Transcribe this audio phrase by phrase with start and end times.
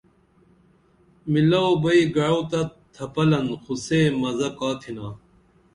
[1.31, 2.61] مِلاو بئی گعوہ تہ
[2.93, 5.07] تھپَلِن خو سے مزہ کا تِھنا